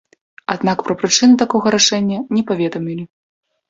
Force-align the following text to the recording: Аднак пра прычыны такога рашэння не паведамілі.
Аднак 0.53 0.77
пра 0.87 0.95
прычыны 1.03 1.39
такога 1.43 1.77
рашэння 1.79 2.19
не 2.37 2.47
паведамілі. 2.53 3.03